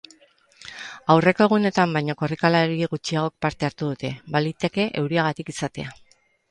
Aurreko 1.15 1.43
egunetan 1.49 1.93
baino 1.97 2.17
korrikalari 2.23 2.89
gutxiagok 2.95 3.37
parte 3.47 3.69
hartu 3.71 3.93
dute, 3.95 4.13
baliteke 4.39 4.93
euriagatik 5.05 5.55
izatea. 5.59 5.97